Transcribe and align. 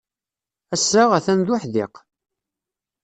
Ass-a, 0.75 1.03
atan 1.17 1.39
d 1.45 1.47
uḥdiq. 1.53 1.93